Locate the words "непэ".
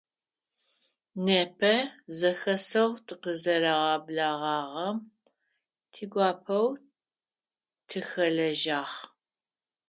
1.25-1.73